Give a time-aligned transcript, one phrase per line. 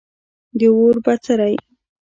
[0.57, 1.55] د اور بڅری